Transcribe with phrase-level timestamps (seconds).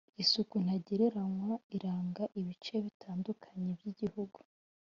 [0.23, 4.39] isuku ntagereranywa iranga ibice bitandukanye by’igihugu